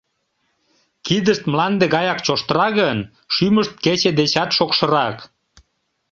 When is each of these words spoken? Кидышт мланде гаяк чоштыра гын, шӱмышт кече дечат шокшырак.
Кидышт 1.05 1.43
мланде 1.51 1.85
гаяк 1.95 2.19
чоштыра 2.25 2.67
гын, 2.79 2.99
шӱмышт 3.33 3.73
кече 3.83 4.11
дечат 4.19 4.49
шокшырак. 4.57 5.17